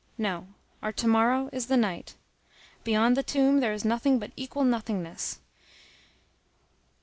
[0.17, 0.47] No;
[0.81, 2.15] our to morrow is the night.
[2.83, 5.39] Beyond the tomb there is nothing but equal nothingness.